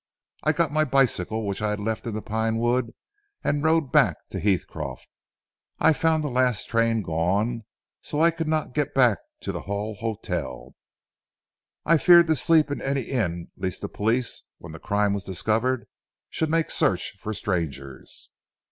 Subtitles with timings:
[0.41, 2.95] I got my bicycle which I had left in the Pine wood
[3.43, 5.07] and rode back to Heathcroft.
[5.77, 7.65] I found the last train gone,
[8.01, 10.73] so I could not get back to the Hull Hotel.
[11.85, 15.85] I feared to sleep in any inn lest the police, when the crime was discovered,
[16.31, 18.31] should make search for strangers.